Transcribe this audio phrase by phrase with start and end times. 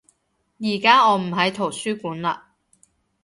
[0.57, 2.35] 而家我唔喺圖書館嘞